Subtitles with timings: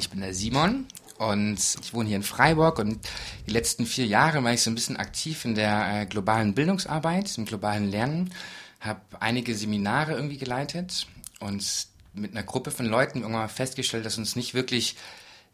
[0.00, 0.86] Ich bin der Simon
[1.18, 3.06] und ich wohne hier in Freiburg und
[3.46, 7.36] die letzten vier Jahre war ich so ein bisschen aktiv in der äh, globalen Bildungsarbeit,
[7.36, 8.30] im globalen Lernen,
[8.80, 11.06] habe einige Seminare irgendwie geleitet
[11.38, 14.96] und mit einer Gruppe von Leuten irgendwann mal festgestellt, dass uns nicht wirklich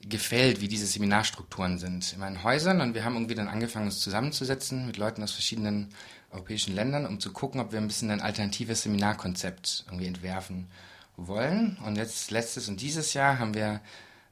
[0.00, 2.80] gefällt, wie diese Seminarstrukturen sind in meinen Häusern.
[2.80, 5.88] Und wir haben irgendwie dann angefangen, uns zusammenzusetzen mit Leuten aus verschiedenen
[6.30, 10.68] europäischen Ländern, um zu gucken, ob wir ein bisschen ein alternatives Seminarkonzept irgendwie entwerfen
[11.16, 11.78] wollen.
[11.84, 13.80] Und jetzt letztes und dieses Jahr haben wir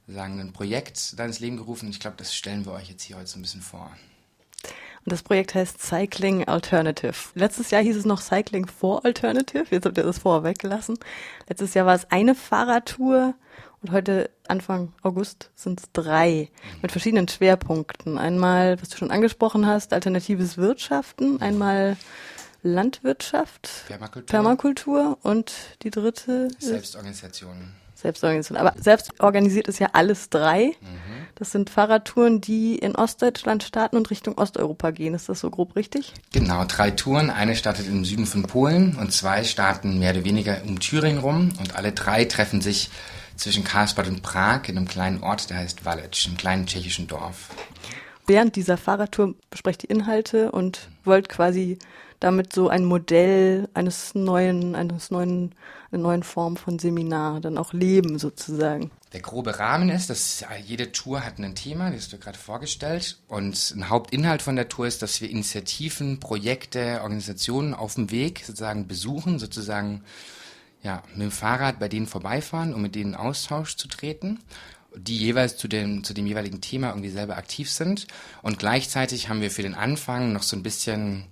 [0.06, 1.88] sagen ein Projekt da ins Leben gerufen.
[1.90, 3.90] Ich glaube, das stellen wir euch jetzt hier heute so ein bisschen vor.
[5.04, 7.14] Und das Projekt heißt Cycling Alternative.
[7.34, 9.66] Letztes Jahr hieß es noch Cycling for Alternative.
[9.70, 10.98] Jetzt habt ihr das vorher weggelassen.
[11.48, 13.34] Letztes Jahr war es eine Fahrradtour
[13.82, 16.48] und heute, Anfang August, sind es drei
[16.80, 18.16] mit verschiedenen Schwerpunkten.
[18.16, 21.98] Einmal, was du schon angesprochen hast, alternatives Wirtschaften, einmal
[22.62, 25.52] Landwirtschaft, Permakultur, Permakultur und
[25.82, 27.74] die dritte Selbstorganisation.
[28.04, 28.58] Selbstorganisation.
[28.58, 30.74] Aber selbst organisiert ist ja alles drei.
[30.80, 31.14] Mhm.
[31.34, 35.14] Das sind Fahrradtouren, die in Ostdeutschland starten und Richtung Osteuropa gehen.
[35.14, 36.12] Ist das so grob richtig?
[36.32, 37.30] Genau, drei Touren.
[37.30, 41.52] Eine startet im Süden von Polen und zwei starten mehr oder weniger um Thüringen rum.
[41.58, 42.90] Und alle drei treffen sich
[43.36, 47.48] zwischen Karlsbad und Prag in einem kleinen Ort, der heißt Walec, einem kleinen tschechischen Dorf.
[48.26, 51.78] Während dieser Fahrradtour besprecht die Inhalte und wollt quasi
[52.20, 55.54] damit so ein Modell eines neuen, eines neuen,
[55.90, 58.90] einer neuen Form von Seminar dann auch leben sozusagen.
[59.12, 63.18] Der grobe Rahmen ist, dass jede Tour hat ein Thema, das hast du gerade vorgestellt.
[63.28, 68.40] Und ein Hauptinhalt von der Tour ist, dass wir Initiativen, Projekte, Organisationen auf dem Weg
[68.44, 70.02] sozusagen besuchen, sozusagen
[70.82, 74.40] ja, mit dem Fahrrad bei denen vorbeifahren, um mit denen in Austausch zu treten
[74.96, 78.06] die jeweils zu dem, zu dem jeweiligen Thema irgendwie selber aktiv sind.
[78.42, 81.24] Und gleichzeitig haben wir für den Anfang noch so ein bisschen,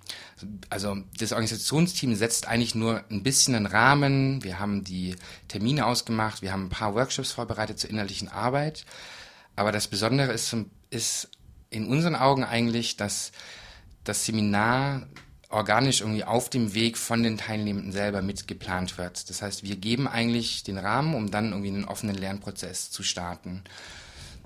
[0.69, 4.43] also das Organisationsteam setzt eigentlich nur ein bisschen einen Rahmen.
[4.43, 5.17] Wir haben die
[5.49, 8.85] Termine ausgemacht, wir haben ein paar Workshops vorbereitet zur innerlichen Arbeit.
[9.55, 10.57] Aber das Besondere ist,
[10.91, 11.29] ist
[11.71, 13.33] in unseren Augen eigentlich, dass
[14.05, 15.07] das Seminar
[15.53, 19.29] organisch irgendwie auf dem Weg von den Teilnehmenden selber mitgeplant wird.
[19.29, 23.63] Das heißt, wir geben eigentlich den Rahmen, um dann irgendwie einen offenen Lernprozess zu starten.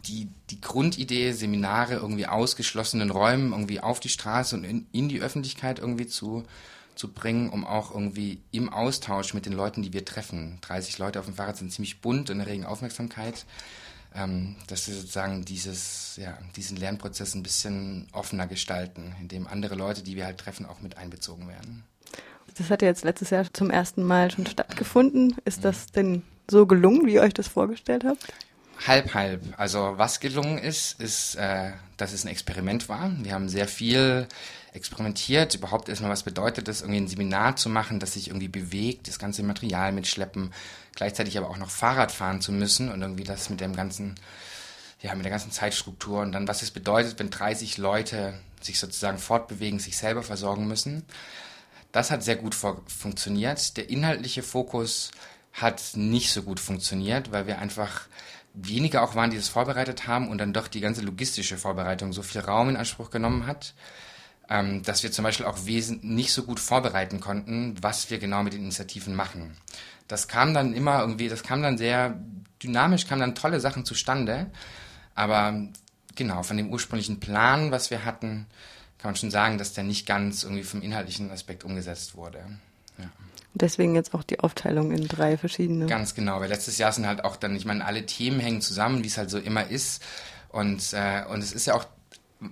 [0.06, 5.20] Die, die Grundidee, Seminare irgendwie ausgeschlossenen Räumen irgendwie auf die Straße und in, in die
[5.20, 6.44] Öffentlichkeit irgendwie zu,
[6.94, 10.58] zu bringen, um auch irgendwie im Austausch mit den Leuten, die wir treffen.
[10.62, 13.46] 30 Leute auf dem Fahrrad sind ziemlich bunt und erregen Aufmerksamkeit
[14.16, 20.02] ähm, dass wir sozusagen dieses, ja, diesen Lernprozess ein bisschen offener gestalten, indem andere Leute,
[20.02, 21.84] die wir halt treffen, auch mit einbezogen werden.
[22.56, 25.36] Das hat ja jetzt letztes Jahr zum ersten Mal schon stattgefunden.
[25.44, 28.32] Ist das denn so gelungen, wie ihr euch das vorgestellt habt?
[28.86, 29.42] Halb, halb.
[29.56, 33.10] Also was gelungen ist, ist, äh, dass es ein Experiment war.
[33.22, 34.26] Wir haben sehr viel
[34.76, 39.08] experimentiert, überhaupt erstmal, was bedeutet es, irgendwie ein Seminar zu machen, das sich irgendwie bewegt,
[39.08, 40.52] das ganze Material mitschleppen,
[40.94, 44.14] gleichzeitig aber auch noch Fahrrad fahren zu müssen und irgendwie das mit dem ganzen,
[45.00, 49.18] ja, mit der ganzen Zeitstruktur und dann, was es bedeutet, wenn 30 Leute sich sozusagen
[49.18, 51.04] fortbewegen, sich selber versorgen müssen.
[51.92, 53.76] Das hat sehr gut funktioniert.
[53.76, 55.10] Der inhaltliche Fokus
[55.52, 58.02] hat nicht so gut funktioniert, weil wir einfach
[58.52, 62.22] weniger auch waren, die das vorbereitet haben und dann doch die ganze logistische Vorbereitung so
[62.22, 63.74] viel Raum in Anspruch genommen hat,
[64.48, 68.52] ähm, dass wir zum Beispiel auch nicht so gut vorbereiten konnten, was wir genau mit
[68.52, 69.56] den Initiativen machen.
[70.08, 72.20] Das kam dann immer irgendwie, das kam dann sehr
[72.62, 74.50] dynamisch, kamen dann tolle Sachen zustande,
[75.14, 75.68] aber
[76.14, 78.46] genau, von dem ursprünglichen Plan, was wir hatten,
[78.98, 82.38] kann man schon sagen, dass der nicht ganz irgendwie vom inhaltlichen Aspekt umgesetzt wurde.
[82.98, 83.10] Ja.
[83.54, 85.86] Deswegen jetzt auch die Aufteilung in drei verschiedene.
[85.86, 89.02] Ganz genau, weil letztes Jahr sind halt auch dann, ich meine, alle Themen hängen zusammen,
[89.02, 90.02] wie es halt so immer ist.
[90.48, 91.86] Und, äh, und es ist ja auch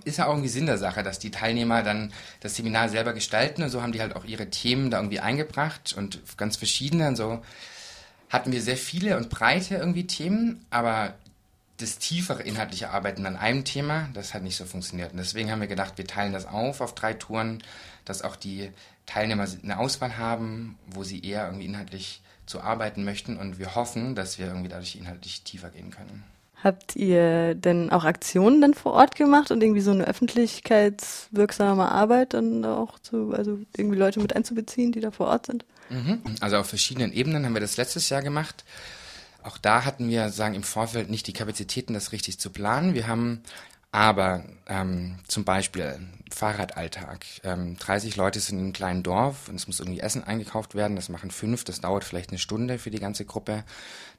[0.03, 3.63] ist ja auch irgendwie Sinn der Sache, dass die Teilnehmer dann das Seminar selber gestalten
[3.63, 7.15] und so haben die halt auch ihre Themen da irgendwie eingebracht und ganz verschiedene und
[7.15, 7.41] so
[8.29, 11.13] hatten wir sehr viele und breite irgendwie Themen, aber
[11.77, 15.11] das tiefere inhaltliche Arbeiten an einem Thema, das hat nicht so funktioniert.
[15.11, 17.61] Und deswegen haben wir gedacht, wir teilen das auf auf drei Touren,
[18.05, 18.71] dass auch die
[19.05, 24.15] Teilnehmer eine Auswahl haben, wo sie eher irgendwie inhaltlich zu arbeiten möchten und wir hoffen,
[24.15, 26.23] dass wir irgendwie dadurch inhaltlich tiefer gehen können.
[26.63, 32.33] Habt ihr denn auch Aktionen dann vor Ort gemacht und irgendwie so eine öffentlichkeitswirksame Arbeit
[32.33, 35.65] dann auch zu, also irgendwie Leute mit einzubeziehen, die da vor Ort sind?
[35.89, 36.21] Mhm.
[36.39, 38.63] Also auf verschiedenen Ebenen haben wir das letztes Jahr gemacht.
[39.43, 42.95] Auch da hatten wir, sagen, im Vorfeld nicht die Kapazitäten, das richtig zu planen.
[42.95, 43.43] Wir haben
[43.95, 45.97] aber ähm, zum Beispiel
[46.29, 47.25] Fahrradalltag.
[47.45, 50.97] Ähm, 30 Leute sind in einem kleinen Dorf und es muss irgendwie Essen eingekauft werden.
[50.97, 53.63] Das machen fünf, das dauert vielleicht eine Stunde für die ganze Gruppe.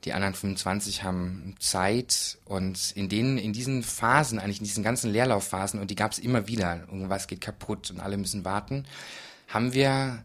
[0.06, 5.10] Die anderen 25 haben Zeit und in denen, in diesen Phasen, eigentlich in diesen ganzen
[5.12, 8.86] Leerlaufphasen, und die gab es immer wieder, irgendwas geht kaputt und alle müssen warten,
[9.48, 10.24] haben wir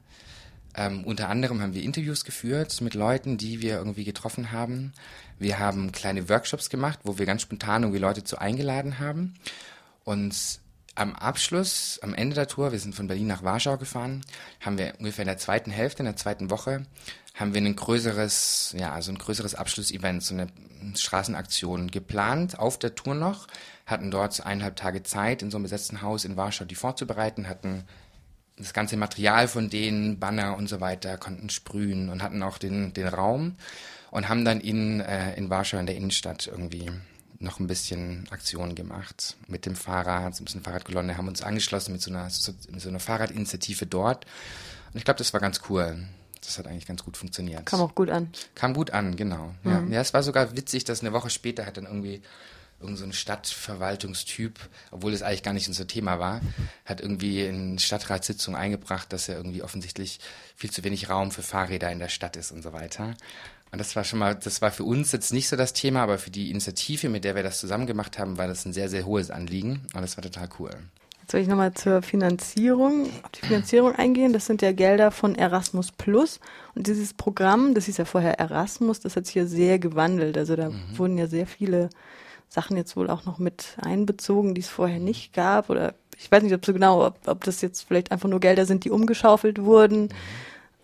[0.75, 4.94] Ähm, unter anderem haben wir Interviews geführt mit Leuten, die wir irgendwie getroffen haben.
[5.39, 9.33] Wir haben kleine Workshops gemacht, wo wir ganz spontan irgendwie Leute zu eingeladen haben.
[10.03, 10.59] Und
[10.95, 14.21] am Abschluss, am Ende der Tour, wir sind von Berlin nach Warschau gefahren,
[14.59, 16.85] haben wir ungefähr in der zweiten Hälfte, in der zweiten Woche,
[17.33, 20.47] haben wir ein größeres, ja, also ein größeres Abschlussevent, so eine
[20.95, 23.47] Straßenaktion geplant auf der Tour noch,
[23.85, 27.85] hatten dort eineinhalb Tage Zeit, in so einem besetzten Haus in Warschau die vorzubereiten, hatten
[28.57, 32.94] das ganze Material von denen, Banner und so weiter, konnten sprühen und hatten auch den,
[32.94, 33.56] den Raum
[34.12, 36.92] und haben dann in, äh, in Warschau in der Innenstadt irgendwie
[37.39, 41.94] noch ein bisschen Aktionen gemacht mit dem Fahrrad, so ein bisschen Fahrradkolonne, haben uns angeschlossen
[41.94, 44.25] mit so einer, so, so einer Fahrradinitiative dort.
[44.94, 46.06] Und ich glaube, das war ganz cool.
[46.42, 47.65] Das hat eigentlich ganz gut funktioniert.
[47.65, 48.31] Kam auch gut an.
[48.56, 49.54] Kam gut an, genau.
[49.63, 49.71] Mhm.
[49.71, 49.83] Ja.
[49.89, 52.21] ja, es war sogar witzig, dass eine Woche später hat dann irgendwie
[52.81, 54.60] irgend so ein Stadtverwaltungstyp,
[54.92, 56.42] obwohl das eigentlich gar nicht unser Thema war,
[56.86, 60.19] hat irgendwie in Stadtratssitzung eingebracht, dass er irgendwie offensichtlich
[60.56, 63.16] viel zu wenig Raum für Fahrräder in der Stadt ist und so weiter.
[63.72, 66.18] Und das war schon mal, das war für uns jetzt nicht so das Thema, aber
[66.18, 69.06] für die Initiative, mit der wir das zusammen gemacht haben, war das ein sehr, sehr
[69.06, 69.88] hohes Anliegen.
[69.94, 70.72] Und das war total cool.
[71.22, 74.33] Jetzt soll ich nochmal zur Finanzierung, auf die Finanzierung eingehen.
[74.33, 76.42] Das sind ja Gelder von Erasmus Plus.
[76.75, 80.38] Und dieses Programm, das hieß ja vorher Erasmus, das hat sich ja sehr gewandelt.
[80.38, 80.98] Also da mhm.
[80.98, 81.89] wurden ja sehr viele
[82.53, 85.69] Sachen jetzt wohl auch noch mit einbezogen, die es vorher nicht gab.
[85.69, 88.65] Oder ich weiß nicht, ob so genau, ob, ob das jetzt vielleicht einfach nur Gelder
[88.65, 90.03] sind, die umgeschaufelt wurden.
[90.03, 90.09] Mhm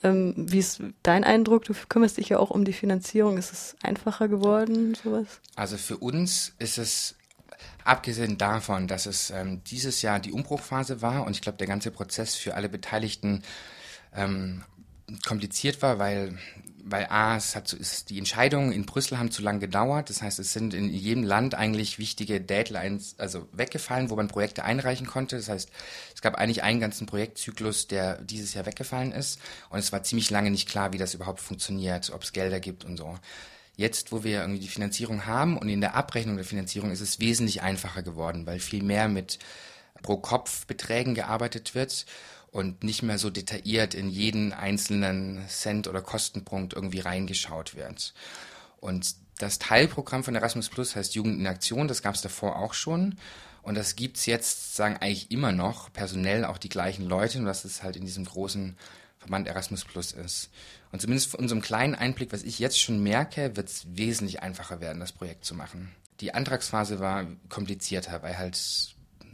[0.03, 1.65] ähm, wie ist dein Eindruck?
[1.65, 3.37] Du kümmerst dich ja auch um die Finanzierung.
[3.37, 5.41] Ist es einfacher geworden, sowas?
[5.55, 7.15] Also für uns ist es
[7.83, 11.91] abgesehen davon, dass es ähm, dieses Jahr die Umbruchphase war und ich glaube, der ganze
[11.91, 13.43] Prozess für alle Beteiligten
[14.15, 14.63] ähm,
[15.25, 16.38] kompliziert war, weil
[16.89, 20.09] weil A, es hat, ist, die Entscheidungen in Brüssel haben zu lange gedauert.
[20.09, 24.63] Das heißt, es sind in jedem Land eigentlich wichtige Deadlines, also weggefallen, wo man Projekte
[24.63, 25.36] einreichen konnte.
[25.36, 25.69] Das heißt,
[26.15, 29.39] es gab eigentlich einen ganzen Projektzyklus, der dieses Jahr weggefallen ist.
[29.69, 32.86] Und es war ziemlich lange nicht klar, wie das überhaupt funktioniert, ob es Gelder gibt
[32.86, 33.15] und so.
[33.75, 37.19] Jetzt, wo wir irgendwie die Finanzierung haben und in der Abrechnung der Finanzierung ist es
[37.19, 39.39] wesentlich einfacher geworden, weil viel mehr mit
[40.01, 42.06] pro Kopf Beträgen gearbeitet wird
[42.57, 48.13] und nicht mehr so detailliert in jeden einzelnen Cent oder Kostenpunkt irgendwie reingeschaut wird.
[48.80, 52.74] Und das Teilprogramm von Erasmus Plus heißt Jugend in Aktion, das gab es davor auch
[52.74, 53.18] schon.
[53.62, 57.48] Und das gibt es jetzt, sagen eigentlich immer noch, personell auch die gleichen Leute, nur
[57.48, 58.75] dass es halt in diesem großen
[59.19, 60.50] Verband Erasmus Plus ist.
[60.92, 64.80] Und zumindest von unserem kleinen Einblick, was ich jetzt schon merke, wird es wesentlich einfacher
[64.80, 65.92] werden, das Projekt zu machen.
[66.21, 68.57] Die Antragsphase war komplizierter, weil halt,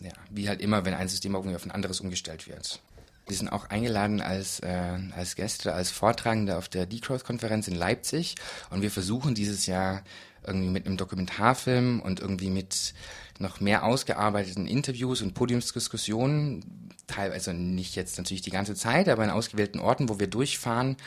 [0.01, 2.81] ja, wie halt immer, wenn ein System irgendwie auf ein anderes umgestellt wird.
[3.27, 8.35] Wir sind auch eingeladen als, äh, als Gäste, als Vortragende auf der Decross-Konferenz in Leipzig.
[8.69, 10.03] Und wir versuchen dieses Jahr
[10.45, 12.93] irgendwie mit einem Dokumentarfilm und irgendwie mit
[13.39, 19.29] noch mehr ausgearbeiteten Interviews und Podiumsdiskussionen, teilweise nicht jetzt natürlich die ganze Zeit, aber in
[19.29, 20.97] ausgewählten Orten, wo wir durchfahren,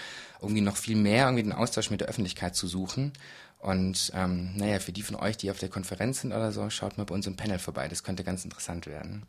[0.41, 3.13] irgendwie noch viel mehr irgendwie den Austausch mit der Öffentlichkeit zu suchen.
[3.59, 6.99] Und ähm, naja, für die von euch, die auf der Konferenz sind oder so, schaut
[6.99, 7.89] mal bei uns im Panel vorbei.
[7.89, 9.25] Das könnte ganz interessant werden.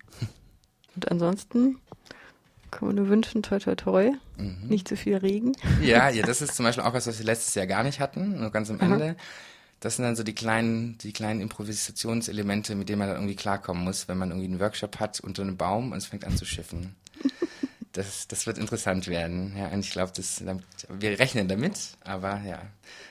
[0.95, 1.80] Und ansonsten
[2.71, 4.11] kann man nur wünschen, toi toi toi.
[4.37, 4.67] Mhm.
[4.67, 5.53] Nicht zu viel Regen.
[5.81, 8.39] Ja, ja, das ist zum Beispiel auch was, was wir letztes Jahr gar nicht hatten,
[8.39, 9.15] nur ganz am Ende.
[9.79, 13.83] Das sind dann so die kleinen, die kleinen Improvisationselemente, mit denen man dann irgendwie klarkommen
[13.83, 16.45] muss, wenn man irgendwie einen Workshop hat unter einem Baum und es fängt an zu
[16.45, 16.95] schiffen.
[17.93, 19.55] Das, das wird interessant werden.
[19.57, 20.11] Ja, und ich glaube,
[20.99, 22.61] wir rechnen damit, aber ja,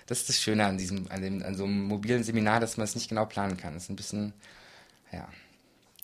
[0.07, 2.85] das ist das Schöne an diesem, an dem, an so einem mobilen Seminar, dass man
[2.85, 3.75] es nicht genau planen kann.
[3.75, 4.33] Es ist ein bisschen,
[5.13, 5.27] ja.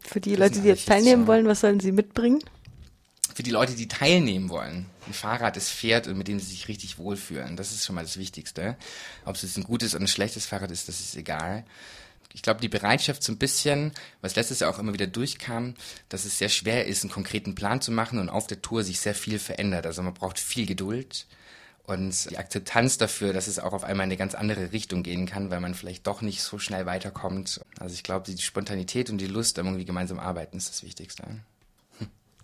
[0.00, 2.40] Für die Leute, die jetzt teilnehmen wollen, was sollen sie mitbringen?
[3.34, 6.68] Für die Leute, die teilnehmen wollen, ein Fahrrad, das fährt und mit dem sie sich
[6.68, 7.56] richtig wohlfühlen.
[7.56, 8.76] Das ist schon mal das Wichtigste.
[9.24, 11.64] Ob es ein gutes oder ein schlechtes Fahrrad ist, das ist egal.
[12.34, 15.74] Ich glaube, die Bereitschaft so ein bisschen, was letztes Jahr auch immer wieder durchkam,
[16.08, 19.00] dass es sehr schwer ist, einen konkreten Plan zu machen und auf der Tour sich
[19.00, 19.86] sehr viel verändert.
[19.86, 21.26] Also man braucht viel Geduld
[21.84, 25.26] und die Akzeptanz dafür, dass es auch auf einmal in eine ganz andere Richtung gehen
[25.26, 27.60] kann, weil man vielleicht doch nicht so schnell weiterkommt.
[27.78, 31.24] Also ich glaube, die Spontanität und die Lust irgendwie gemeinsam arbeiten ist das Wichtigste.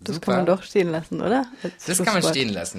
[0.01, 0.25] Das Super.
[0.25, 1.45] kann man doch stehen lassen, oder?
[1.61, 2.77] Als das kann man stehen lassen.